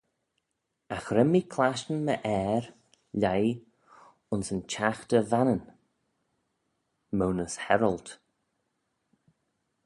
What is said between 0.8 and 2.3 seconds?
Agh ren mee clashtyn my